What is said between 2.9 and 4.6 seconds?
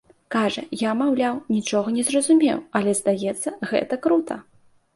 здаецца, гэта крута.